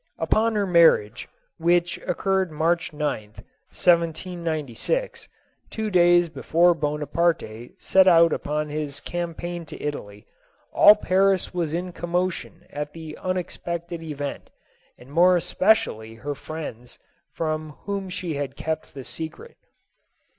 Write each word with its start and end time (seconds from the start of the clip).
Upon 0.17 0.55
her 0.55 0.65
marriage, 0.65 1.29
which 1.59 1.99
occurred 2.07 2.49
March 2.51 2.91
9th, 2.91 3.43
1796, 3.71 5.29
two 5.69 5.91
days 5.91 6.27
before 6.27 6.73
Bonaparte 6.73 7.73
set 7.77 8.07
out 8.07 8.33
upon 8.33 8.69
his 8.69 8.99
campaign 8.99 9.63
to 9.67 9.79
Italy, 9.79 10.25
all 10.73 10.95
Paris 10.95 11.53
was 11.53 11.71
in 11.71 11.91
commotion 11.91 12.65
at 12.71 12.93
the 12.93 13.15
unexpected 13.21 14.01
event, 14.01 14.49
and 14.97 15.11
more 15.11 15.37
especially 15.37 16.15
her 16.15 16.33
friends, 16.33 16.97
from 17.31 17.73
whom 17.83 18.09
she 18.09 18.33
had 18.33 18.55
kept 18.55 18.95
the 18.95 19.03
secrect. 19.03 19.67